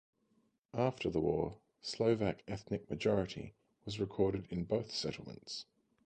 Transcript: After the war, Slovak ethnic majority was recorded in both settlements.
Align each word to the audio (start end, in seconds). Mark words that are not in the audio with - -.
After 0.73 1.11
the 1.11 1.19
war, 1.19 1.57
Slovak 1.83 2.41
ethnic 2.47 2.89
majority 2.89 3.53
was 3.85 3.99
recorded 3.99 4.47
in 4.49 4.63
both 4.63 4.89
settlements. 4.89 5.67